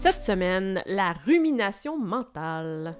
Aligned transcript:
Cette 0.00 0.22
semaine, 0.22 0.80
la 0.86 1.12
rumination 1.12 1.98
mentale. 1.98 2.94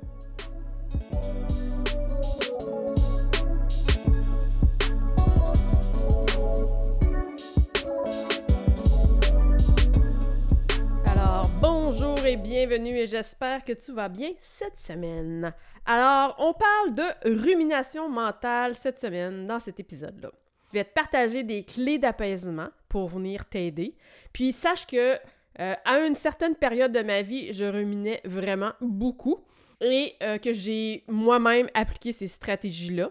Alors, 11.06 11.48
bonjour 11.60 12.18
et 12.26 12.36
bienvenue 12.36 12.96
et 12.96 13.06
j'espère 13.06 13.64
que 13.64 13.74
tu 13.74 13.92
vas 13.92 14.08
bien 14.08 14.30
cette 14.40 14.76
semaine. 14.76 15.54
Alors, 15.86 16.34
on 16.40 16.52
parle 16.52 16.96
de 16.96 17.38
rumination 17.40 18.08
mentale 18.08 18.74
cette 18.74 18.98
semaine 18.98 19.46
dans 19.46 19.60
cet 19.60 19.78
épisode-là. 19.78 20.32
Je 20.72 20.78
vais 20.78 20.84
te 20.84 20.92
partager 20.92 21.44
des 21.44 21.62
clés 21.62 22.00
d'apaisement 22.00 22.70
pour 22.88 23.06
venir 23.06 23.44
t'aider. 23.44 23.94
Puis 24.32 24.52
sache 24.52 24.84
que 24.84 25.16
euh, 25.60 25.74
à 25.84 26.00
une 26.06 26.14
certaine 26.14 26.54
période 26.54 26.92
de 26.92 27.00
ma 27.00 27.22
vie, 27.22 27.52
je 27.52 27.64
ruminais 27.64 28.20
vraiment 28.24 28.72
beaucoup 28.80 29.44
et 29.80 30.14
euh, 30.22 30.38
que 30.38 30.52
j'ai 30.52 31.04
moi-même 31.08 31.68
appliqué 31.74 32.12
ces 32.12 32.28
stratégies-là. 32.28 33.10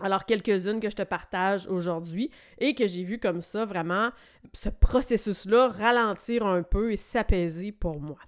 Alors, 0.00 0.24
quelques-unes 0.24 0.80
que 0.80 0.90
je 0.90 0.96
te 0.96 1.02
partage 1.02 1.68
aujourd'hui 1.68 2.28
et 2.58 2.74
que 2.74 2.86
j'ai 2.86 3.04
vu 3.04 3.18
comme 3.18 3.40
ça 3.40 3.64
vraiment 3.64 4.10
ce 4.52 4.68
processus-là 4.68 5.68
ralentir 5.68 6.44
un 6.44 6.62
peu 6.62 6.92
et 6.92 6.96
s'apaiser 6.96 7.70
pour 7.70 8.00
moi. 8.00 8.18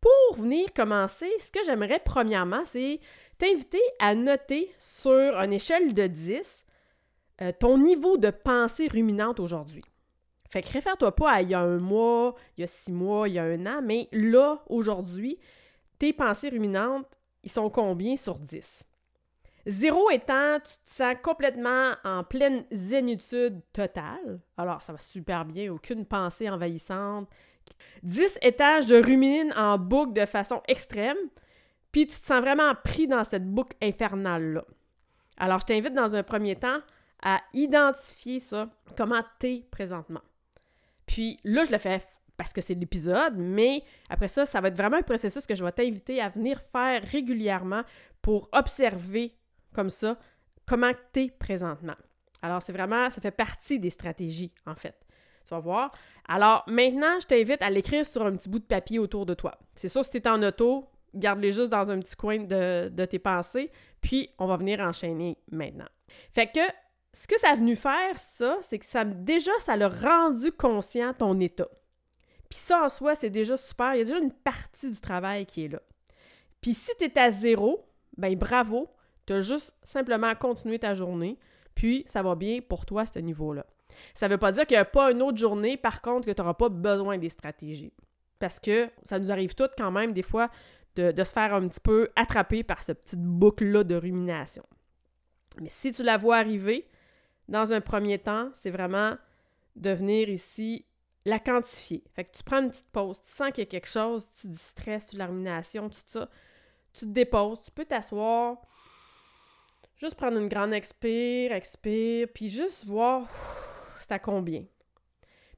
Pour 0.00 0.38
venir 0.38 0.72
commencer, 0.72 1.30
ce 1.38 1.50
que 1.50 1.64
j'aimerais 1.64 2.00
premièrement, 2.04 2.62
c'est 2.64 3.00
t'inviter 3.38 3.82
à 3.98 4.14
noter 4.14 4.72
sur 4.78 5.10
une 5.10 5.52
échelle 5.52 5.94
de 5.94 6.06
10 6.06 6.64
euh, 7.42 7.52
ton 7.58 7.78
niveau 7.78 8.16
de 8.16 8.30
pensée 8.30 8.88
ruminante 8.88 9.40
aujourd'hui. 9.40 9.82
Fait 10.52 10.60
que 10.60 10.70
réfère-toi 10.70 11.16
pas 11.16 11.30
à 11.30 11.40
il 11.40 11.48
y 11.48 11.54
a 11.54 11.60
un 11.60 11.78
mois, 11.78 12.34
il 12.58 12.60
y 12.60 12.64
a 12.64 12.66
six 12.66 12.92
mois, 12.92 13.26
il 13.26 13.34
y 13.36 13.38
a 13.38 13.42
un 13.42 13.64
an, 13.64 13.80
mais 13.82 14.10
là, 14.12 14.62
aujourd'hui, 14.68 15.38
tes 15.98 16.12
pensées 16.12 16.50
ruminantes, 16.50 17.18
ils 17.42 17.50
sont 17.50 17.70
combien 17.70 18.18
sur 18.18 18.38
10? 18.38 18.84
Zéro 19.64 20.10
étant, 20.10 20.58
tu 20.58 20.74
te 20.84 20.90
sens 20.90 21.14
complètement 21.22 21.92
en 22.04 22.22
pleine 22.22 22.66
zénitude 22.70 23.62
totale. 23.72 24.40
Alors, 24.58 24.82
ça 24.82 24.92
va 24.92 24.98
super 24.98 25.46
bien, 25.46 25.72
aucune 25.72 26.04
pensée 26.04 26.50
envahissante. 26.50 27.30
10 28.02 28.38
étant, 28.42 28.82
je 28.82 29.02
rumine 29.02 29.54
en 29.56 29.78
boucle 29.78 30.12
de 30.12 30.26
façon 30.26 30.60
extrême, 30.68 31.16
puis 31.92 32.06
tu 32.06 32.18
te 32.18 32.26
sens 32.26 32.42
vraiment 32.42 32.74
pris 32.74 33.06
dans 33.06 33.24
cette 33.24 33.50
boucle 33.50 33.74
infernale-là. 33.80 34.66
Alors, 35.38 35.60
je 35.60 35.64
t'invite 35.64 35.94
dans 35.94 36.14
un 36.14 36.22
premier 36.22 36.56
temps 36.56 36.80
à 37.22 37.40
identifier 37.54 38.38
ça, 38.38 38.68
comment 38.98 39.22
t'es 39.38 39.64
présentement? 39.70 40.20
Puis 41.06 41.38
là, 41.44 41.64
je 41.64 41.72
le 41.72 41.78
fais 41.78 42.02
parce 42.36 42.52
que 42.52 42.60
c'est 42.60 42.74
l'épisode, 42.74 43.34
mais 43.36 43.84
après 44.08 44.28
ça, 44.28 44.46
ça 44.46 44.60
va 44.60 44.68
être 44.68 44.76
vraiment 44.76 44.96
un 44.96 45.02
processus 45.02 45.46
que 45.46 45.54
je 45.54 45.64
vais 45.64 45.72
t'inviter 45.72 46.20
à 46.20 46.28
venir 46.28 46.60
faire 46.60 47.02
régulièrement 47.04 47.82
pour 48.20 48.48
observer 48.52 49.36
comme 49.74 49.90
ça 49.90 50.18
comment 50.66 50.92
tu 51.12 51.20
es 51.20 51.30
présentement. 51.30 51.94
Alors, 52.40 52.62
c'est 52.62 52.72
vraiment, 52.72 53.10
ça 53.10 53.20
fait 53.20 53.30
partie 53.30 53.78
des 53.78 53.90
stratégies, 53.90 54.52
en 54.66 54.74
fait. 54.74 54.96
Tu 55.46 55.50
vas 55.50 55.60
voir. 55.60 55.92
Alors, 56.28 56.64
maintenant, 56.66 57.20
je 57.20 57.26
t'invite 57.26 57.62
à 57.62 57.70
l'écrire 57.70 58.04
sur 58.04 58.22
un 58.22 58.36
petit 58.36 58.48
bout 58.48 58.58
de 58.58 58.64
papier 58.64 58.98
autour 58.98 59.26
de 59.26 59.34
toi. 59.34 59.58
C'est 59.74 59.88
sûr, 59.88 60.04
si 60.04 60.10
tu 60.10 60.18
es 60.18 60.28
en 60.28 60.42
auto, 60.42 60.88
garde-les 61.14 61.52
juste 61.52 61.70
dans 61.70 61.90
un 61.90 62.00
petit 62.00 62.16
coin 62.16 62.38
de, 62.38 62.88
de 62.88 63.04
tes 63.04 63.18
pensées, 63.18 63.70
puis 64.00 64.30
on 64.38 64.46
va 64.46 64.56
venir 64.56 64.80
enchaîner 64.80 65.38
maintenant. 65.50 65.88
Fait 66.32 66.46
que 66.48 66.60
ce 67.14 67.26
que 67.26 67.38
ça 67.38 67.50
a 67.50 67.56
venu 67.56 67.76
faire, 67.76 68.18
ça, 68.18 68.58
c'est 68.62 68.78
que 68.78 68.86
ça 68.86 69.04
déjà, 69.04 69.52
ça 69.60 69.76
l'a 69.76 69.88
rendu 69.88 70.50
conscient 70.52 71.12
ton 71.12 71.38
état. 71.40 71.68
Puis 72.48 72.58
ça, 72.58 72.84
en 72.84 72.88
soi, 72.88 73.14
c'est 73.14 73.30
déjà 73.30 73.56
super. 73.56 73.94
Il 73.94 73.98
y 73.98 74.00
a 74.02 74.04
déjà 74.04 74.18
une 74.18 74.32
partie 74.32 74.90
du 74.90 75.00
travail 75.00 75.46
qui 75.46 75.64
est 75.64 75.68
là. 75.68 75.80
Puis 76.60 76.74
si 76.74 76.90
tu 76.98 77.04
es 77.04 77.18
à 77.18 77.30
zéro, 77.30 77.84
ben 78.16 78.34
bravo, 78.36 78.88
tu 79.26 79.34
as 79.34 79.40
juste 79.40 79.76
simplement 79.84 80.34
continué 80.34 80.78
ta 80.78 80.94
journée, 80.94 81.38
puis 81.74 82.04
ça 82.06 82.22
va 82.22 82.34
bien 82.34 82.60
pour 82.60 82.86
toi 82.86 83.02
à 83.02 83.06
ce 83.06 83.18
niveau-là. 83.18 83.66
Ça 84.14 84.26
ne 84.26 84.34
veut 84.34 84.38
pas 84.38 84.52
dire 84.52 84.66
qu'il 84.66 84.76
n'y 84.76 84.80
a 84.80 84.86
pas 84.86 85.12
une 85.12 85.22
autre 85.22 85.38
journée, 85.38 85.76
par 85.76 86.02
contre, 86.02 86.26
que 86.26 86.32
tu 86.32 86.40
n'auras 86.40 86.54
pas 86.54 86.68
besoin 86.68 87.18
des 87.18 87.28
stratégies. 87.28 87.92
Parce 88.38 88.58
que 88.58 88.88
ça 89.04 89.18
nous 89.18 89.30
arrive 89.30 89.54
toutes 89.54 89.72
quand 89.76 89.90
même, 89.90 90.12
des 90.12 90.22
fois, 90.22 90.50
de, 90.96 91.12
de 91.12 91.24
se 91.24 91.32
faire 91.32 91.54
un 91.54 91.68
petit 91.68 91.80
peu 91.80 92.08
attraper 92.16 92.64
par 92.64 92.82
cette 92.82 93.02
petite 93.02 93.22
boucle-là 93.22 93.84
de 93.84 93.94
rumination. 93.94 94.64
Mais 95.60 95.68
si 95.68 95.90
tu 95.92 96.02
la 96.02 96.16
vois 96.16 96.36
arriver, 96.36 96.88
dans 97.48 97.72
un 97.72 97.80
premier 97.80 98.18
temps, 98.18 98.50
c'est 98.54 98.70
vraiment 98.70 99.16
de 99.76 99.90
venir 99.90 100.28
ici 100.28 100.86
la 101.24 101.38
quantifier. 101.38 102.02
Fait 102.14 102.24
que 102.24 102.36
tu 102.36 102.42
prends 102.42 102.62
une 102.62 102.70
petite 102.70 102.90
pause, 102.90 103.20
tu 103.20 103.28
sens 103.28 103.52
qu'il 103.52 103.64
y 103.64 103.66
a 103.66 103.70
quelque 103.70 103.88
chose, 103.88 104.30
tu 104.32 104.48
dis 104.48 104.56
stress, 104.56 105.10
tu 105.10 105.16
la 105.16 105.26
rumination, 105.26 105.88
tout 105.88 106.00
ça, 106.06 106.28
tu 106.92 107.06
te 107.06 107.10
déposes, 107.10 107.62
tu 107.62 107.70
peux 107.70 107.84
t'asseoir, 107.84 108.56
juste 109.96 110.16
prendre 110.16 110.38
une 110.38 110.48
grande 110.48 110.72
expire, 110.72 111.52
expire, 111.52 112.28
puis 112.34 112.48
juste 112.48 112.86
voir 112.86 113.28
c'est 114.00 114.12
à 114.12 114.18
combien. 114.18 114.64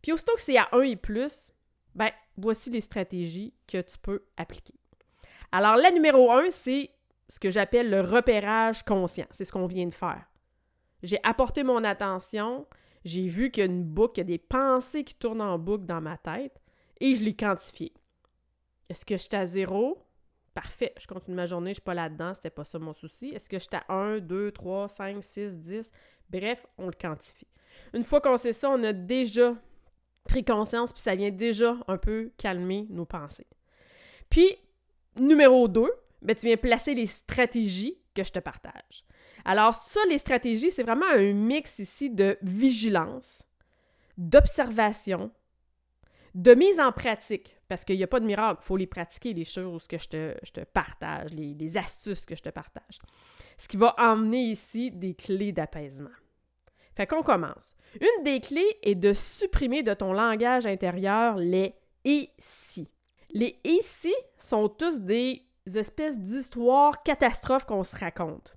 Puis 0.03 0.12
aussitôt 0.12 0.34
que 0.34 0.41
c'est 0.43 0.59
à 0.59 0.69
1 0.73 0.83
et 0.83 0.97
plus, 0.97 1.50
ben 1.94 2.11
voici 2.37 2.71
les 2.71 2.83
stratégies 2.83 3.55
que 3.67 3.81
tu 3.81 3.99
peux 3.99 4.23
appliquer. 4.37 4.75
Alors 5.50 5.77
la 5.77 5.91
numéro 5.91 6.31
1, 6.31 6.50
c'est 6.50 6.91
ce 7.28 7.41
que 7.41 7.50
j'appelle 7.50 7.89
le 7.89 8.03
repérage 8.03 8.83
conscient. 8.83 9.27
C'est 9.31 9.44
ce 9.44 9.53
qu'on 9.53 9.67
vient 9.67 9.87
de 9.87 9.94
faire. 9.94 10.27
J'ai 11.05 11.21
apporté 11.23 11.63
mon 11.63 11.85
attention, 11.85 12.67
j'ai 13.05 13.29
vu 13.29 13.51
qu'il 13.51 13.61
y 13.61 13.67
a 13.67 13.71
une 13.71 13.85
boucle, 13.85 14.15
il 14.17 14.21
y 14.21 14.21
a 14.23 14.25
des 14.25 14.39
pensées 14.39 15.05
qui 15.05 15.15
tournent 15.15 15.43
en 15.43 15.59
boucle 15.59 15.85
dans 15.85 16.01
ma 16.01 16.17
tête 16.17 16.63
et 16.99 17.15
je 17.15 17.23
l'ai 17.23 17.37
quantifié. 17.37 17.93
Est-ce 18.89 19.05
que 19.05 19.19
j'étais 19.19 19.37
à 19.37 19.45
zéro? 19.45 20.03
Parfait, 20.55 20.95
je 20.99 21.07
continue 21.07 21.37
ma 21.37 21.45
journée, 21.45 21.71
je 21.71 21.75
suis 21.75 21.83
pas 21.83 21.93
là-dedans, 21.93 22.33
c'était 22.33 22.49
pas 22.49 22.65
ça 22.65 22.79
mon 22.79 22.95
souci. 22.95 23.29
Est-ce 23.35 23.51
que 23.51 23.59
j'étais 23.59 23.81
à 23.87 23.93
1, 23.93 24.21
2, 24.21 24.53
3, 24.53 24.89
5, 24.89 25.23
6, 25.23 25.59
10? 25.59 25.91
Bref, 26.31 26.67
on 26.79 26.87
le 26.87 26.93
quantifie. 26.93 27.49
Une 27.93 28.05
fois 28.05 28.23
qu'on 28.23 28.39
sait 28.39 28.55
ça, 28.55 28.71
on 28.71 28.83
a 28.83 28.95
déjà 28.95 29.55
pris 30.25 30.43
conscience, 30.43 30.91
puis 30.91 31.03
ça 31.03 31.15
vient 31.15 31.31
déjà 31.31 31.77
un 31.87 31.99
peu 31.99 32.33
calmer 32.39 32.87
nos 32.89 33.05
pensées. 33.05 33.47
Puis, 34.31 34.57
numéro 35.21 35.69
2, 35.69 35.87
ben, 36.23 36.35
tu 36.35 36.47
viens 36.47 36.57
placer 36.57 36.95
les 36.95 37.09
stratégies 37.09 37.99
que 38.15 38.25
je 38.25 38.33
te 38.33 38.39
partage. 38.39 39.05
Alors 39.44 39.75
ça, 39.75 40.00
les 40.09 40.19
stratégies, 40.19 40.71
c'est 40.71 40.82
vraiment 40.82 41.10
un 41.10 41.32
mix 41.32 41.78
ici 41.78 42.10
de 42.10 42.38
vigilance, 42.43 43.43
d'observation, 44.16 45.31
de 46.34 46.55
mise 46.55 46.81
en 46.81 46.93
pratique, 46.93 47.56
parce 47.69 47.84
qu'il 47.84 47.97
n'y 47.97 48.03
a 48.03 48.09
pas 48.09 48.21
de 48.21 48.27
miracle, 48.27 48.60
il 48.62 48.66
faut 48.66 48.77
les 48.77 48.87
pratiquer, 48.87 49.34
les 49.34 49.44
choses 49.44 49.87
que 49.87 49.99
je 49.99 50.09
te, 50.09 50.65
partage, 50.72 51.32
les, 51.32 51.55
les, 51.55 51.77
astuces 51.77 52.25
que 52.25 52.34
je 52.34 52.43
te 52.43 52.49
partage. 52.49 52.99
Ce 53.59 53.69
qui 53.69 53.77
va 53.77 53.94
emmener 53.99 54.43
ici 54.43 54.91
des 54.91 55.15
clés 55.15 55.53
d'apaisement. 55.53 56.11
Fait 56.97 57.06
qu'on 57.06 57.22
commence. 57.22 57.75
Une 58.00 58.25
des 58.25 58.41
clés 58.41 58.78
est 58.82 58.94
de 58.94 59.12
supprimer 59.12 59.82
de 59.82 59.94
ton 59.94 60.12
langage 60.12 60.67
intérieur 60.67 61.37
les 61.37 61.75
ici. 62.05 62.88
Les 63.31 63.58
ici 63.64 64.14
sont 64.38 64.69
tous 64.69 65.00
des 65.00 65.44
espèces 65.75 66.20
d'histoires 66.20 67.02
catastrophes 67.02 67.64
qu'on 67.64 67.82
se 67.82 67.97
raconte. 67.97 68.56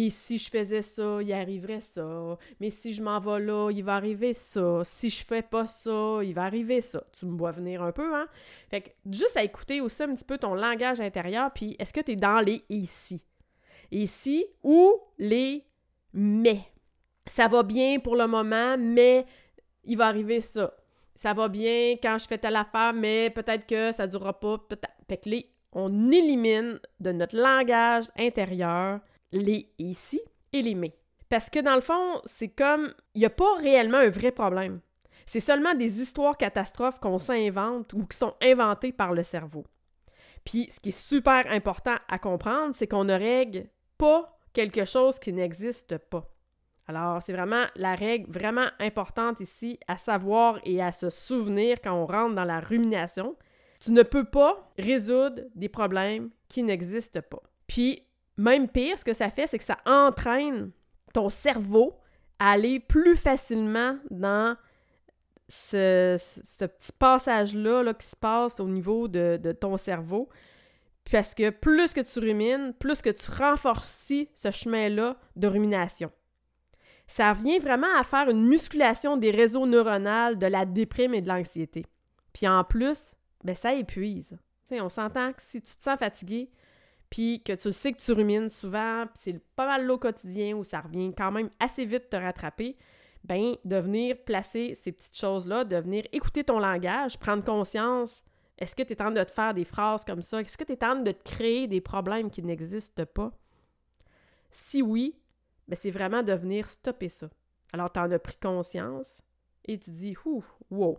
Et 0.00 0.10
si 0.10 0.38
je 0.38 0.48
faisais 0.48 0.80
ça, 0.80 1.18
il 1.20 1.32
arriverait 1.32 1.80
ça. 1.80 2.38
Mais 2.60 2.70
si 2.70 2.94
je 2.94 3.02
m'en 3.02 3.18
vais 3.18 3.40
là, 3.40 3.68
il 3.72 3.82
va 3.82 3.96
arriver 3.96 4.32
ça. 4.32 4.82
Si 4.84 5.10
je 5.10 5.24
fais 5.24 5.42
pas 5.42 5.66
ça, 5.66 6.20
il 6.22 6.34
va 6.34 6.44
arriver 6.44 6.80
ça. 6.80 7.02
Tu 7.12 7.26
me 7.26 7.36
vois 7.36 7.50
venir 7.50 7.82
un 7.82 7.90
peu, 7.90 8.14
hein? 8.14 8.28
Fait 8.70 8.80
que 8.80 8.90
juste 9.10 9.36
à 9.36 9.42
écouter 9.42 9.80
aussi 9.80 10.04
un 10.04 10.14
petit 10.14 10.24
peu 10.24 10.38
ton 10.38 10.54
langage 10.54 11.00
intérieur, 11.00 11.50
puis 11.52 11.74
est-ce 11.80 11.92
que 11.92 12.00
tu 12.00 12.12
es 12.12 12.16
dans 12.16 12.38
les 12.38 12.62
ici? 12.68 13.24
Ici 13.90 14.46
ou 14.62 15.00
les 15.18 15.64
mais. 16.12 16.60
Ça 17.26 17.48
va 17.48 17.64
bien 17.64 17.98
pour 17.98 18.14
le 18.14 18.28
moment, 18.28 18.76
mais 18.78 19.26
il 19.82 19.98
va 19.98 20.06
arriver 20.06 20.40
ça. 20.40 20.76
Ça 21.16 21.34
va 21.34 21.48
bien 21.48 21.96
quand 22.00 22.18
je 22.18 22.28
fais 22.28 22.38
telle 22.38 22.54
affaire, 22.54 22.92
mais 22.92 23.30
peut-être 23.30 23.66
que 23.66 23.90
ça 23.90 24.06
durera 24.06 24.38
pas. 24.38 24.64
Fait 25.08 25.16
que 25.16 25.28
les, 25.28 25.50
on 25.72 26.12
élimine 26.12 26.78
de 27.00 27.10
notre 27.10 27.36
langage 27.36 28.04
intérieur 28.16 29.00
les 29.32 29.72
ici 29.78 30.20
et 30.52 30.62
les 30.62 30.74
mais. 30.74 30.94
Parce 31.28 31.50
que 31.50 31.60
dans 31.60 31.74
le 31.74 31.80
fond, 31.80 32.20
c'est 32.24 32.48
comme, 32.48 32.94
il 33.14 33.20
n'y 33.20 33.26
a 33.26 33.30
pas 33.30 33.56
réellement 33.56 33.98
un 33.98 34.08
vrai 34.08 34.32
problème. 34.32 34.80
C'est 35.26 35.40
seulement 35.40 35.74
des 35.74 36.00
histoires 36.00 36.38
catastrophes 36.38 37.00
qu'on 37.00 37.18
s'invente 37.18 37.92
ou 37.92 38.06
qui 38.06 38.16
sont 38.16 38.34
inventées 38.40 38.92
par 38.92 39.12
le 39.12 39.22
cerveau. 39.22 39.64
Puis, 40.44 40.70
ce 40.72 40.80
qui 40.80 40.88
est 40.88 40.98
super 40.98 41.44
important 41.50 41.96
à 42.08 42.18
comprendre, 42.18 42.74
c'est 42.74 42.86
qu'on 42.86 43.04
ne 43.04 43.12
règle 43.12 43.66
pas 43.98 44.38
quelque 44.54 44.86
chose 44.86 45.18
qui 45.18 45.32
n'existe 45.34 45.98
pas. 45.98 46.26
Alors, 46.86 47.22
c'est 47.22 47.34
vraiment 47.34 47.66
la 47.76 47.94
règle 47.94 48.32
vraiment 48.32 48.68
importante 48.78 49.40
ici 49.40 49.78
à 49.86 49.98
savoir 49.98 50.58
et 50.64 50.82
à 50.82 50.92
se 50.92 51.10
souvenir 51.10 51.82
quand 51.82 51.92
on 51.92 52.06
rentre 52.06 52.34
dans 52.34 52.44
la 52.44 52.60
rumination. 52.60 53.36
Tu 53.80 53.92
ne 53.92 54.02
peux 54.02 54.24
pas 54.24 54.72
résoudre 54.78 55.42
des 55.54 55.68
problèmes 55.68 56.30
qui 56.48 56.62
n'existent 56.62 57.20
pas. 57.20 57.42
Puis, 57.66 58.07
même 58.38 58.68
pire, 58.68 58.98
ce 58.98 59.04
que 59.04 59.12
ça 59.12 59.30
fait, 59.30 59.46
c'est 59.46 59.58
que 59.58 59.64
ça 59.64 59.78
entraîne 59.84 60.70
ton 61.12 61.28
cerveau 61.28 61.98
à 62.38 62.52
aller 62.52 62.80
plus 62.80 63.16
facilement 63.16 63.98
dans 64.10 64.56
ce, 65.48 66.16
petit 66.66 66.92
passage-là 66.98 67.82
là, 67.82 67.94
qui 67.94 68.06
se 68.06 68.16
passe 68.16 68.60
au 68.60 68.68
niveau 68.68 69.08
de, 69.08 69.52
ton 69.52 69.76
cerveau. 69.76 70.28
Parce 71.10 71.34
que 71.34 71.50
plus 71.50 71.92
que 71.92 72.00
tu 72.00 72.18
rumines, 72.20 72.74
plus 72.78 73.00
que 73.00 73.10
tu 73.10 73.30
renforces 73.30 74.12
ce 74.34 74.50
chemin-là 74.50 75.16
de 75.36 75.46
rumination. 75.46 76.12
Ça 77.06 77.32
revient 77.32 77.58
vraiment 77.58 77.98
à 77.98 78.04
faire 78.04 78.28
une 78.28 78.46
musculation 78.46 79.16
des 79.16 79.30
réseaux 79.30 79.66
neuronaux 79.66 80.34
de 80.34 80.46
la 80.46 80.66
déprime 80.66 81.14
et 81.14 81.22
de 81.22 81.28
l'anxiété. 81.28 81.86
Puis 82.34 82.46
en 82.46 82.62
plus, 82.62 83.14
ben 83.42 83.54
ça 83.54 83.72
épuise. 83.72 84.36
on 84.70 84.90
s'entend 84.90 85.32
que 85.32 85.40
si 85.40 85.62
tu 85.62 85.74
te 85.74 85.82
sens 85.82 85.98
fatigué, 85.98 86.50
puis 87.10 87.42
que 87.42 87.52
tu 87.52 87.72
sais 87.72 87.92
que 87.92 88.00
tu 88.00 88.12
rumines 88.12 88.48
souvent, 88.48 89.06
puis 89.06 89.18
c'est 89.20 89.38
pas 89.56 89.66
mal 89.66 89.86
l'eau 89.86 89.98
quotidien 89.98 90.56
où 90.56 90.64
ça 90.64 90.80
revient 90.80 91.12
quand 91.16 91.30
même 91.30 91.50
assez 91.58 91.84
vite 91.84 92.10
te 92.10 92.16
rattraper, 92.16 92.76
ben 93.24 93.56
de 93.64 93.76
venir 93.76 94.16
placer 94.24 94.74
ces 94.74 94.92
petites 94.92 95.16
choses-là, 95.16 95.64
de 95.64 95.76
venir 95.76 96.04
écouter 96.12 96.44
ton 96.44 96.58
langage, 96.58 97.18
prendre 97.18 97.44
conscience. 97.44 98.22
Est-ce 98.58 98.74
que 98.74 98.82
tu 98.82 98.92
es 98.92 98.96
train 98.96 99.10
de 99.10 99.22
te 99.22 99.30
faire 99.30 99.54
des 99.54 99.64
phrases 99.64 100.04
comme 100.04 100.22
ça? 100.22 100.40
Est-ce 100.40 100.58
que 100.58 100.64
tu 100.64 100.72
es 100.72 100.76
train 100.76 100.96
de 100.96 101.12
te 101.12 101.22
créer 101.22 101.66
des 101.66 101.80
problèmes 101.80 102.30
qui 102.30 102.42
n'existent 102.42 103.06
pas? 103.06 103.32
Si 104.50 104.82
oui, 104.82 105.14
ben 105.68 105.76
c'est 105.76 105.90
vraiment 105.90 106.22
de 106.22 106.32
venir 106.32 106.68
stopper 106.68 107.08
ça. 107.08 107.28
Alors, 107.72 107.92
tu 107.92 108.00
en 108.00 108.10
as 108.10 108.18
pris 108.18 108.36
conscience 108.36 109.20
et 109.64 109.78
tu 109.78 109.90
dis, 109.90 110.16
ouh, 110.24 110.42
wow. 110.70 110.98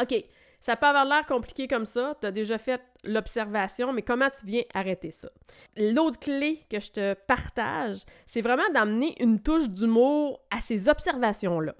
OK, 0.00 0.24
ça 0.60 0.76
peut 0.76 0.86
avoir 0.86 1.04
l'air 1.04 1.26
compliqué 1.26 1.68
comme 1.68 1.84
ça, 1.84 2.16
tu 2.20 2.26
as 2.26 2.30
déjà 2.30 2.56
fait 2.56 2.80
l'observation, 3.04 3.92
mais 3.92 4.02
comment 4.02 4.30
tu 4.30 4.46
viens 4.46 4.62
arrêter 4.72 5.10
ça? 5.10 5.28
L'autre 5.76 6.18
clé 6.18 6.64
que 6.70 6.80
je 6.80 6.90
te 6.90 7.14
partage, 7.14 7.98
c'est 8.24 8.40
vraiment 8.40 8.68
d'amener 8.72 9.14
une 9.22 9.40
touche 9.40 9.68
d'humour 9.68 10.40
à 10.50 10.60
ces 10.60 10.88
observations-là. 10.88 11.74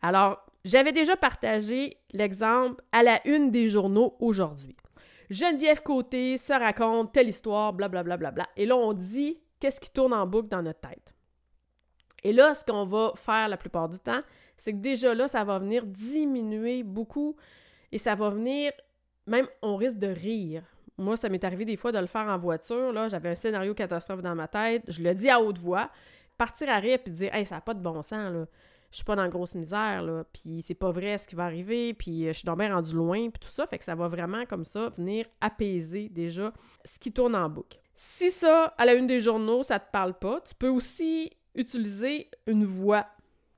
Alors, 0.00 0.44
j'avais 0.64 0.92
déjà 0.92 1.16
partagé 1.16 1.98
l'exemple 2.12 2.82
à 2.92 3.02
la 3.02 3.20
une 3.26 3.50
des 3.50 3.68
journaux 3.68 4.16
aujourd'hui. 4.20 4.76
Geneviève 5.30 5.82
Côté 5.82 6.38
se 6.38 6.54
raconte 6.54 7.12
telle 7.12 7.28
histoire, 7.28 7.74
blablabla. 7.74 8.16
Bla, 8.16 8.30
bla, 8.30 8.44
bla, 8.44 8.48
et 8.56 8.64
là, 8.64 8.76
on 8.76 8.94
dit 8.94 9.38
qu'est-ce 9.60 9.80
qui 9.80 9.90
tourne 9.90 10.14
en 10.14 10.26
boucle 10.26 10.48
dans 10.48 10.62
notre 10.62 10.80
tête. 10.80 11.14
Et 12.24 12.32
là, 12.32 12.54
ce 12.54 12.64
qu'on 12.64 12.84
va 12.84 13.12
faire 13.16 13.48
la 13.48 13.56
plupart 13.56 13.88
du 13.88 13.98
temps, 13.98 14.22
c'est 14.58 14.72
que 14.72 14.78
déjà 14.78 15.14
là, 15.14 15.28
ça 15.28 15.44
va 15.44 15.58
venir 15.58 15.86
diminuer 15.86 16.82
beaucoup 16.82 17.36
et 17.92 17.98
ça 17.98 18.14
va 18.14 18.30
venir, 18.30 18.72
même 19.26 19.46
on 19.62 19.76
risque 19.76 19.98
de 19.98 20.08
rire. 20.08 20.62
Moi, 20.98 21.16
ça 21.16 21.28
m'est 21.28 21.44
arrivé 21.44 21.64
des 21.64 21.76
fois 21.76 21.92
de 21.92 21.98
le 21.98 22.06
faire 22.06 22.26
en 22.26 22.38
voiture. 22.38 22.92
Là, 22.92 23.08
j'avais 23.08 23.30
un 23.30 23.34
scénario 23.36 23.72
catastrophe 23.72 24.20
dans 24.20 24.34
ma 24.34 24.48
tête. 24.48 24.82
Je 24.88 25.02
le 25.02 25.14
dis 25.14 25.30
à 25.30 25.40
haute 25.40 25.58
voix. 25.58 25.90
Partir 26.36 26.68
à 26.68 26.78
rire 26.78 26.98
puis 27.02 27.12
dire 27.12 27.34
Hey, 27.34 27.46
ça 27.46 27.56
n'a 27.56 27.60
pas 27.60 27.74
de 27.74 27.80
bon 27.80 28.02
sens, 28.02 28.32
là. 28.32 28.46
Je 28.90 28.96
suis 28.96 29.04
pas 29.04 29.16
dans 29.16 29.28
grosse 29.28 29.54
misère, 29.54 30.02
là. 30.02 30.24
Puis 30.32 30.62
c'est 30.62 30.74
pas 30.74 30.90
vrai 30.90 31.18
ce 31.18 31.28
qui 31.28 31.36
va 31.36 31.44
arriver. 31.44 31.94
Puis 31.94 32.24
euh, 32.24 32.32
je 32.32 32.38
suis 32.38 32.46
donc 32.46 32.58
bien 32.58 32.74
rendu 32.74 32.94
loin. 32.94 33.30
Puis 33.30 33.38
tout 33.40 33.50
ça. 33.50 33.66
Fait 33.66 33.78
que 33.78 33.84
ça 33.84 33.94
va 33.94 34.08
vraiment, 34.08 34.44
comme 34.46 34.64
ça, 34.64 34.88
venir 34.96 35.26
apaiser 35.40 36.08
déjà 36.08 36.52
ce 36.84 36.98
qui 36.98 37.12
tourne 37.12 37.36
en 37.36 37.48
boucle. 37.48 37.78
Si 37.94 38.30
ça, 38.30 38.74
à 38.78 38.84
la 38.84 38.94
une 38.94 39.06
des 39.06 39.20
journaux, 39.20 39.62
ça 39.62 39.78
te 39.78 39.90
parle 39.90 40.14
pas, 40.14 40.40
tu 40.40 40.54
peux 40.54 40.68
aussi 40.68 41.32
utiliser 41.54 42.30
une 42.46 42.64
voix. 42.64 43.06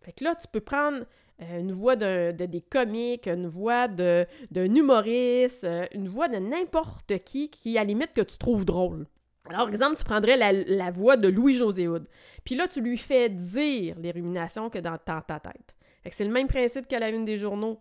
Fait 0.03 0.13
que 0.13 0.25
là, 0.25 0.35
tu 0.35 0.49
peux 0.49 0.61
prendre 0.61 1.05
euh, 1.43 1.61
une 1.61 1.73
voix 1.73 1.97
de, 1.97 2.33
des 2.33 2.61
comiques, 2.61 3.27
une 3.27 3.49
voix 3.49 3.89
d'un 3.89 4.27
humoriste, 4.75 5.65
euh, 5.65 5.87
une 5.95 6.09
voix 6.09 6.29
de 6.29 6.37
n'importe 6.37 7.19
qui 7.25 7.51
qui, 7.51 7.77
à 7.79 7.81
la 7.81 7.87
limite, 7.87 8.13
que 8.13 8.21
tu 8.21 8.37
trouves 8.39 8.65
drôle. 8.65 9.07
Alors, 9.49 9.69
exemple, 9.69 9.97
tu 9.97 10.05
prendrais 10.05 10.37
la, 10.37 10.91
voix 10.91 11.17
de 11.17 11.29
Louis-José 11.29 11.89
Houd. 11.89 12.07
Puis 12.45 12.55
là, 12.55 12.69
tu 12.69 12.81
lui 12.81 12.99
fais 12.99 13.29
dire 13.29 13.99
les 13.99 14.11
ruminations 14.11 14.71
que 14.71 14.79
dans, 14.79 14.99
ta 14.99 15.23
tête. 15.23 15.75
c'est 16.11 16.25
le 16.25 16.31
même 16.31 16.47
principe 16.47 16.87
qu'à 16.87 16.99
la 16.99 17.09
une 17.09 17.25
des 17.25 17.39
journaux. 17.39 17.81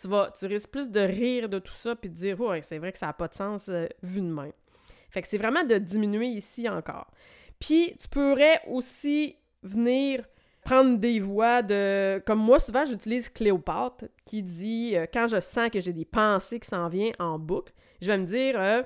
Tu 0.00 0.08
vas, 0.08 0.32
tu 0.36 0.46
risques 0.46 0.70
plus 0.70 0.90
de 0.90 1.00
rire 1.00 1.48
de 1.48 1.60
tout 1.60 1.74
ça 1.74 1.94
puis 1.94 2.10
de 2.10 2.14
dire, 2.16 2.40
ouais, 2.40 2.62
c'est 2.62 2.78
vrai 2.78 2.90
que 2.90 2.98
ça 2.98 3.06
n'a 3.06 3.12
pas 3.12 3.28
de 3.28 3.34
sens 3.34 3.68
euh, 3.68 3.86
vu 4.02 4.20
de 4.22 4.26
même. 4.26 4.52
Fait 5.10 5.22
que 5.22 5.28
c'est 5.28 5.38
vraiment 5.38 5.62
de 5.62 5.78
diminuer 5.78 6.26
ici 6.26 6.68
encore. 6.68 7.08
Puis, 7.60 7.94
tu 8.00 8.08
pourrais 8.08 8.60
aussi 8.66 9.36
venir 9.62 10.24
prendre 10.64 10.98
des 10.98 11.20
voix 11.20 11.62
de... 11.62 12.22
Comme 12.26 12.40
moi, 12.40 12.58
souvent, 12.58 12.84
j'utilise 12.84 13.28
Cléopâtre, 13.28 14.06
qui 14.24 14.42
dit, 14.42 14.96
euh, 14.96 15.06
quand 15.12 15.26
je 15.26 15.40
sens 15.40 15.70
que 15.70 15.80
j'ai 15.80 15.92
des 15.92 16.04
pensées 16.04 16.58
qui 16.58 16.68
s'en 16.68 16.88
viennent 16.88 17.14
en 17.18 17.38
boucle, 17.38 17.72
je 18.00 18.06
vais 18.08 18.18
me 18.18 18.26
dire 18.26 18.58
euh, 18.58 18.82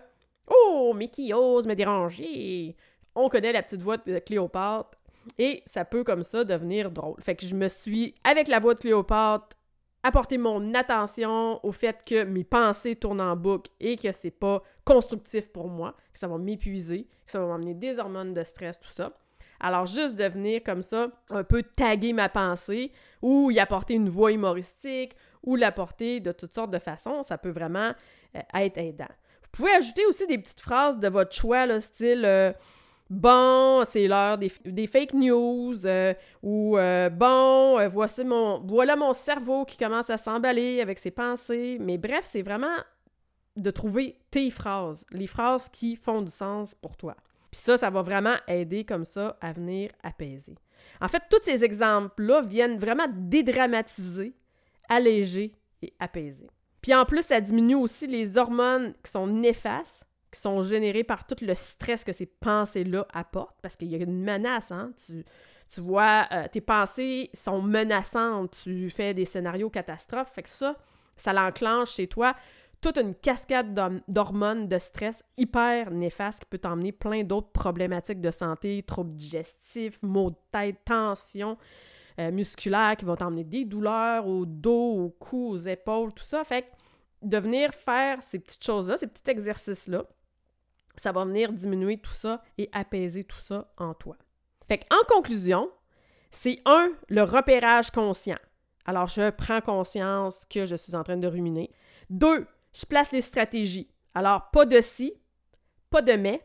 Oh, 0.49 0.93
mais 0.95 1.09
qui 1.09 1.33
ose 1.33 1.67
me 1.67 1.75
déranger?» 1.75 2.77
On 3.15 3.29
connaît 3.29 3.53
la 3.53 3.63
petite 3.63 3.83
voix 3.83 3.97
de 3.97 4.19
Cléopâtre, 4.19 4.99
et 5.39 5.63
ça 5.67 5.85
peut 5.85 6.05
comme 6.05 6.23
ça 6.23 6.45
devenir 6.45 6.91
drôle. 6.91 7.21
Fait 7.21 7.35
que 7.35 7.47
je 7.47 7.55
me 7.55 7.69
suis, 7.69 8.15
avec 8.23 8.49
la 8.49 8.61
voix 8.61 8.75
de 8.75 8.81
Cléopâtre, 8.81 9.57
apporté 10.03 10.39
mon 10.39 10.75
attention 10.75 11.65
au 11.65 11.73
fait 11.73 11.99
que 12.05 12.23
mes 12.23 12.45
pensées 12.45 12.97
tournent 12.97 13.21
en 13.21 13.37
boucle 13.37 13.71
et 13.81 13.97
que 13.97 14.13
c'est 14.13 14.31
pas 14.31 14.63
constructif 14.85 15.51
pour 15.51 15.69
moi, 15.69 15.95
que 16.13 16.19
ça 16.19 16.29
va 16.29 16.39
m'épuiser, 16.39 17.09
que 17.27 17.33
ça 17.33 17.41
va 17.41 17.47
m'amener 17.47 17.75
des 17.75 17.99
hormones 17.99 18.35
de 18.35 18.43
stress, 18.43 18.79
tout 18.79 18.91
ça. 18.91 19.13
Alors, 19.60 19.87
juste 19.87 20.14
de 20.14 20.25
venir 20.25 20.62
comme 20.64 20.82
ça, 20.82 21.08
un 21.31 21.44
peu 21.44 21.62
taguer 21.62 22.12
ma 22.12 22.28
pensée, 22.28 22.93
ou 23.22 23.50
y 23.50 23.58
apporter 23.58 23.94
une 23.94 24.08
voix 24.08 24.32
humoristique, 24.32 25.16
ou 25.43 25.56
l'apporter 25.56 26.20
de 26.20 26.32
toutes 26.32 26.55
sortes 26.55 26.70
de 26.70 26.78
façons, 26.78 27.22
ça 27.22 27.38
peut 27.38 27.50
vraiment 27.50 27.93
euh, 28.37 28.40
être 28.55 28.78
aidant. 28.78 29.08
Vous 29.43 29.49
pouvez 29.52 29.72
ajouter 29.72 30.05
aussi 30.06 30.26
des 30.26 30.38
petites 30.38 30.60
phrases 30.60 30.99
de 30.99 31.08
votre 31.08 31.34
choix, 31.34 31.66
là, 31.66 31.81
style 31.81 32.25
euh, 32.25 32.52
Bon, 33.10 33.84
c'est 33.87 34.06
l'heure 34.06 34.37
des, 34.37 34.87
fake 34.87 35.14
news, 35.14 35.87
euh, 35.87 36.12
ou 36.43 36.76
Bon, 37.12 37.88
voici 37.88 38.22
mon, 38.22 38.60
voilà 38.60 38.96
mon 38.96 39.14
cerveau 39.14 39.64
qui 39.64 39.78
commence 39.78 40.10
à 40.10 40.19
s'emballer 40.19 40.82
avec 40.82 40.99
ses 40.99 41.10
pensées. 41.10 41.79
Mais 41.81 41.96
bref, 41.96 42.24
c'est 42.27 42.43
vraiment 42.43 42.77
de 43.56 43.70
trouver 43.70 44.19
tes 44.31 44.50
phrases, 44.50 45.05
les 45.10 45.27
phrases 45.27 45.69
qui 45.70 45.96
font 45.96 46.20
du 46.20 46.31
sens 46.31 46.74
pour 46.74 46.96
toi. 46.98 47.17
Puis 47.50 47.60
ça, 47.60 47.78
ça 47.78 47.90
va 47.90 48.02
vraiment 48.02 48.36
aider 48.46 48.84
comme 48.84 49.05
ça 49.05 49.36
à 49.40 49.52
venir 49.52 49.90
apaiser. 50.02 50.55
En 51.00 51.08
fait, 51.08 51.22
tous 51.31 51.43
ces 51.43 51.64
exemples-là 51.64 52.43
viennent 52.43 52.78
vraiment 52.78 53.06
dédramatiser, 53.10 54.34
alléger 54.88 55.52
et 55.82 55.93
apaiser. 55.98 56.48
Puis 56.81 56.94
en 56.94 57.05
plus, 57.05 57.22
ça 57.22 57.40
diminue 57.40 57.74
aussi 57.74 58.06
les 58.06 58.38
hormones 58.38 58.94
qui 59.02 59.10
sont 59.10 59.26
néfastes, 59.26 60.05
qui 60.31 60.40
sont 60.40 60.62
générées 60.62 61.05
par 61.05 61.26
tout 61.26 61.36
le 61.40 61.55
stress 61.55 62.05
que 62.05 62.12
ces 62.12 62.26
pensées-là 62.26 63.06
apportent, 63.12 63.58
parce 63.62 63.76
qu'il 63.76 63.88
y 63.88 63.94
a 63.94 63.98
une 63.98 64.22
menace, 64.22 64.70
hein? 64.70 64.93
Tu, 65.70 65.81
vois, 65.81 66.26
euh, 66.32 66.48
tes 66.50 66.60
pensées 66.60 67.31
sont 67.34 67.60
menaçantes, 67.60 68.58
tu 68.62 68.90
fais 68.90 69.14
des 69.14 69.24
scénarios 69.24 69.70
catastrophes, 69.70 70.32
fait 70.34 70.43
que 70.43 70.48
ça, 70.48 70.76
ça 71.17 71.32
l'enclenche 71.32 71.94
chez 71.94 72.06
toi 72.06 72.34
toute 72.81 72.99
une 72.99 73.15
cascade 73.15 73.75
d'hormones 74.08 74.69
de 74.69 74.79
stress 74.79 75.25
hyper 75.37 75.91
néfastes 75.91 76.41
qui 76.41 76.47
peut 76.47 76.58
t'emmener 76.58 76.93
plein 76.93 77.25
d'autres 77.25 77.51
problématiques 77.51 78.20
de 78.20 78.31
santé, 78.31 78.82
troubles 78.87 79.15
digestifs, 79.15 79.99
maux 80.03 80.31
de 80.31 80.37
tête, 80.53 80.85
tension 80.85 81.56
euh, 82.20 82.31
musculaire 82.31 82.97
qui 82.97 83.05
vont 83.05 83.17
t'emmener 83.17 83.44
des 83.44 83.65
douleurs 83.65 84.27
au 84.27 84.44
dos, 84.44 85.05
au 85.05 85.11
cou, 85.11 85.51
aux 85.51 85.58
épaules, 85.58 86.13
tout 86.13 86.25
ça. 86.25 86.44
Fait 86.44 86.63
que 86.63 86.67
de 87.23 87.39
venir 87.39 87.73
faire 87.75 88.23
ces 88.23 88.39
petites 88.39 88.65
choses-là, 88.65 88.97
ces 88.97 89.06
petits 89.06 89.31
exercices-là, 89.31 90.05
ça 90.97 91.13
va 91.13 91.25
venir 91.25 91.53
diminuer 91.53 91.99
tout 91.99 92.13
ça 92.13 92.43
et 92.58 92.69
apaiser 92.73 93.25
tout 93.25 93.39
ça 93.39 93.73
en 93.77 93.94
toi. 93.94 94.17
Fait 94.67 94.85
en 94.91 95.05
conclusion, 95.15 95.70
c'est 96.31 96.61
un, 96.65 96.91
le 97.08 97.23
repérage 97.23 97.91
conscient. 97.91 98.39
Alors, 98.85 99.06
je 99.06 99.31
prends 99.31 99.61
conscience 99.61 100.44
que 100.49 100.65
je 100.65 100.75
suis 100.75 100.94
en 100.94 101.03
train 101.03 101.17
de 101.17 101.27
ruminer. 101.27 101.70
Deux, 102.11 102.47
je 102.79 102.87
place 102.87 103.11
les 103.11 103.23
stratégies. 103.23 103.89
Alors, 104.15 104.51
pas 104.51 104.65
de 104.65 104.81
si, 104.81 105.13
pas 105.91 106.03
de 106.03 106.13
mais. 106.13 106.41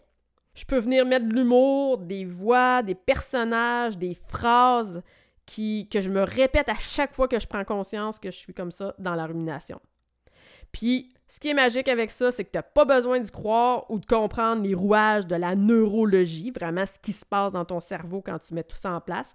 Je 0.55 0.65
peux 0.65 0.77
venir 0.77 1.05
mettre 1.05 1.27
de 1.27 1.33
l'humour, 1.33 1.97
des 1.97 2.25
voix, 2.25 2.81
des 2.81 2.95
personnages, 2.95 3.97
des 3.97 4.15
phrases 4.15 5.03
que 5.45 6.01
je 6.01 6.09
me 6.09 6.23
répète 6.23 6.69
à 6.69 6.77
chaque 6.77 7.13
fois 7.13 7.27
que 7.27 7.39
je 7.39 7.47
prends 7.47 7.65
conscience 7.65 8.17
que 8.17 8.31
je 8.31 8.37
suis 8.37 8.53
comme 8.53 8.71
ça 8.71 8.95
dans 8.97 9.13
la 9.13 9.25
rumination. 9.25 9.79
Puis, 10.71 11.13
ce 11.29 11.39
qui 11.39 11.49
est 11.49 11.53
magique 11.53 11.87
avec 11.87 12.11
ça, 12.11 12.31
c'est 12.31 12.45
que 12.45 12.51
tu 12.51 12.57
n'as 12.57 12.63
pas 12.63 12.85
besoin 12.85 13.19
d'y 13.19 13.29
croire 13.29 13.89
ou 13.89 13.99
de 13.99 14.05
comprendre 14.05 14.63
les 14.63 14.73
rouages 14.73 15.27
de 15.27 15.35
la 15.35 15.55
neurologie, 15.55 16.51
vraiment 16.51 16.85
ce 16.85 16.97
qui 16.99 17.11
se 17.11 17.25
passe 17.25 17.53
dans 17.53 17.65
ton 17.65 17.79
cerveau 17.79 18.21
quand 18.21 18.39
tu 18.39 18.53
mets 18.53 18.63
tout 18.63 18.77
ça 18.77 18.91
en 18.93 19.01
place, 19.01 19.33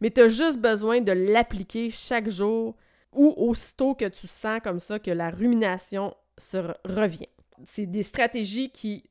mais 0.00 0.10
tu 0.10 0.20
as 0.22 0.28
juste 0.28 0.60
besoin 0.60 1.00
de 1.00 1.12
l'appliquer 1.12 1.90
chaque 1.90 2.28
jour 2.28 2.76
ou 3.12 3.34
aussitôt 3.36 3.94
que 3.94 4.06
tu 4.06 4.26
sens 4.26 4.60
comme 4.62 4.80
ça 4.80 4.98
que 4.98 5.10
la 5.10 5.30
rumination 5.30 6.14
se 6.40 6.58
revient. 6.84 7.28
C'est 7.64 7.86
des 7.86 8.02
stratégies 8.02 8.70
qui, 8.70 9.04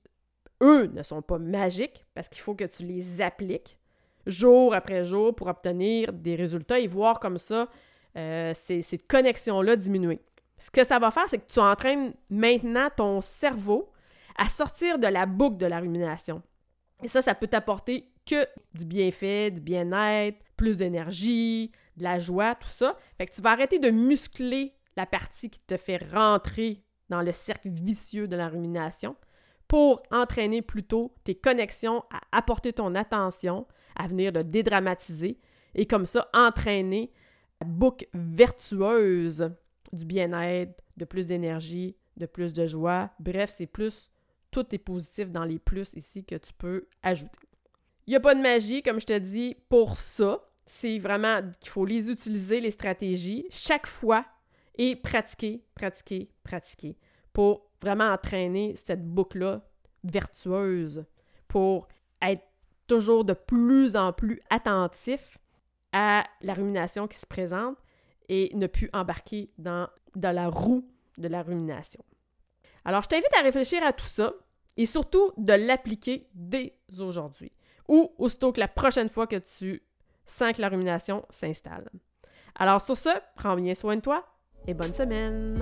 eux, 0.62 0.88
ne 0.88 1.04
sont 1.04 1.22
pas 1.22 1.38
magiques 1.38 2.06
parce 2.14 2.30
qu'il 2.30 2.42
faut 2.42 2.56
que 2.56 2.66
tu 2.66 2.84
les 2.86 3.22
appliques 3.22 3.78
jour 4.26 4.74
après 4.74 5.06
jour 5.06 5.36
pour 5.36 5.48
obtenir 5.48 6.14
des 6.14 6.36
résultats 6.36 6.80
et 6.80 6.88
voir 6.88 7.20
comme 7.20 7.38
ça 7.38 7.70
euh, 8.18 8.54
ces, 8.54 8.82
cette 8.82 9.08
connexion-là 9.08 9.76
diminuer. 9.76 10.20
Ce 10.58 10.70
que 10.72 10.84
ça 10.84 11.00
va 11.00 11.12
faire, 11.12 11.28
c'est 11.28 11.38
que 11.38 11.52
tu 11.52 11.60
entraînes 11.60 12.14
maintenant 12.30 12.90
ton 12.96 13.22
cerveau 13.22 13.92
à 14.38 14.50
sortir 14.50 15.00
de 15.00 15.08
la 15.08 15.26
boucle 15.26 15.58
de 15.58 15.66
la 15.66 15.80
rumination. 15.80 16.42
Et 17.04 17.08
ça, 17.08 17.22
ça 17.22 17.34
peut 17.34 17.48
t'apporter 17.48 18.12
que 18.26 18.46
du 18.74 18.86
bienfait, 18.86 19.52
du 19.52 19.62
bien-être, 19.62 20.38
plus 20.58 20.76
d'énergie, 20.76 21.72
de 21.98 22.04
la 22.04 22.20
joie, 22.20 22.56
tout 22.56 22.68
ça. 22.68 22.98
Fait 23.18 23.26
que 23.26 23.34
tu 23.34 23.42
vas 23.42 23.52
arrêter 23.52 23.80
de 23.80 23.90
muscler 23.90 24.74
la 24.98 25.06
partie 25.06 25.50
qui 25.50 25.60
te 25.62 25.78
fait 25.78 25.98
rentrer 26.12 26.84
dans 27.10 27.22
le 27.22 27.32
cercle 27.32 27.70
vicieux 27.70 28.28
de 28.28 28.36
la 28.36 28.48
rumination 28.48 29.16
pour 29.68 30.02
entraîner 30.12 30.62
plutôt 30.62 31.14
tes 31.24 31.36
connexions 31.36 32.04
à 32.12 32.38
apporter 32.38 32.74
ton 32.74 32.96
attention, 32.96 33.68
à 33.96 34.08
venir 34.08 34.32
le 34.32 34.44
dédramatiser 34.44 35.40
et 35.76 35.86
comme 35.86 36.06
ça 36.06 36.28
entraîner 36.34 37.12
la 37.62 37.68
boucle 37.68 38.08
vertueuse 38.14 39.52
du 39.94 40.06
bien-être, 40.06 40.84
de 40.98 41.06
plus 41.06 41.28
d'énergie, 41.28 41.96
de 42.18 42.26
plus 42.26 42.54
de 42.54 42.66
joie. 42.66 43.12
Bref, 43.20 43.52
c'est 43.56 43.68
plus, 43.68 44.10
tout 44.52 44.66
est 44.74 44.80
positif 44.80 45.30
dans 45.30 45.46
les 45.46 45.60
plus 45.60 45.94
ici 45.94 46.26
que 46.26 46.36
tu 46.36 46.54
peux 46.54 46.88
ajouter. 47.04 47.48
Il 48.08 48.12
n'y 48.12 48.16
a 48.16 48.20
pas 48.20 48.34
de 48.34 48.42
magie, 48.42 48.82
comme 48.82 49.00
je 49.00 49.06
te 49.06 49.18
dis, 49.18 49.56
pour 49.70 49.98
ça. 49.98 50.42
C'est 50.66 51.00
vraiment 51.00 51.42
qu'il 51.60 51.72
faut 51.72 51.86
les 51.86 52.10
utiliser, 52.10 52.60
les 52.60 52.72
stratégies, 52.72 53.46
chaque 53.50 53.88
fois 53.88 54.26
et 54.80 54.96
pratiquer, 54.96 55.62
pratiquer, 55.76 56.32
pratiquer 56.42 56.98
pour 57.34 57.70
vraiment 57.82 58.12
entraîner 58.12 58.76
cette 58.76 59.06
boucle-là 59.06 59.62
vertueuse 60.04 61.06
pour 61.50 61.88
être 62.22 62.44
toujours 62.88 63.26
de 63.26 63.34
plus 63.34 63.96
en 63.96 64.14
plus 64.14 64.42
attentif 64.50 65.38
à 65.92 66.24
la 66.42 66.54
rumination 66.54 67.08
qui 67.08 67.20
se 67.20 67.26
présente 67.26 67.78
et 68.30 68.52
ne 68.56 68.68
plus 68.68 68.90
embarquer 68.94 69.52
dans, 69.58 69.90
la 70.16 70.48
roue 70.48 70.88
de 71.18 71.28
la 71.28 71.44
rumination. 71.44 72.04
Alors, 72.86 73.04
je 73.04 73.10
t'invite 73.10 73.36
à 73.38 73.44
réfléchir 73.44 73.84
à 73.84 73.92
tout 73.92 74.06
ça 74.06 74.34
et 74.78 74.86
surtout 74.86 75.34
de 75.38 75.54
l'appliquer 75.54 76.30
dès 76.34 76.78
aujourd'hui 76.98 77.52
ou 77.90 78.14
aussitôt 78.18 78.54
que 78.54 78.62
la 78.62 78.68
prochaine 78.70 79.10
fois 79.10 79.28
que 79.28 79.36
tu 79.36 79.84
sens 80.26 80.56
que 80.56 80.62
la 80.62 80.70
rumination 80.70 81.26
s'installe. 81.32 81.90
Alors, 82.56 82.80
sur 82.80 82.96
ce, 82.96 83.10
prends 83.36 83.56
bien 83.56 83.76
soin 83.76 83.98
de 83.98 84.02
toi 84.02 84.26
et 84.68 84.74
bonne 84.74 84.94
semaine! 84.94 85.56